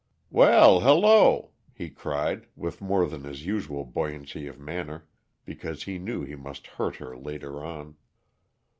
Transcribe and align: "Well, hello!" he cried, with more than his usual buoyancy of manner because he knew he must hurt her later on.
"Well, 0.31 0.79
hello!" 0.79 1.51
he 1.75 1.91
cried, 1.91 2.47
with 2.55 2.81
more 2.81 3.05
than 3.07 3.23
his 3.23 3.45
usual 3.45 3.85
buoyancy 3.85 4.47
of 4.47 4.57
manner 4.57 5.05
because 5.45 5.83
he 5.83 5.99
knew 5.99 6.23
he 6.23 6.33
must 6.35 6.65
hurt 6.65 6.95
her 6.95 7.15
later 7.15 7.63
on. 7.63 7.97